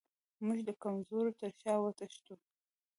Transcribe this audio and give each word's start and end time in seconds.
موږ 0.45 0.59
د 0.67 0.69
کمزورو 0.83 1.31
تر 1.39 1.51
شا 1.61 1.73
وتښتو. 1.81 2.35